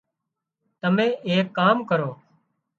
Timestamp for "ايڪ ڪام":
1.29-1.77